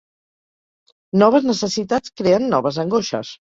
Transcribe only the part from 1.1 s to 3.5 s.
Noves necessitats creen noves angoixes.